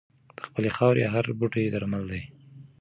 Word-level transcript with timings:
د 0.37 0.39
خپلې 0.47 0.69
خاورې 0.75 1.03
هر 1.13 1.25
بوټی 1.39 1.65
درمل 1.73 2.03
دی. 2.11 2.23